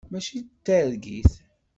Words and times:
Mačči 0.11 0.39
d 0.45 0.49
targit. 0.65 1.33